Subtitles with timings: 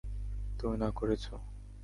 [0.59, 1.33] তুমি না করেছো।